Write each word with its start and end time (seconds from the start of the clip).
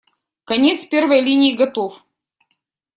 Конец 0.45 0.83
первой 0.83 1.21
линии 1.21 1.53
готов. 1.55 2.03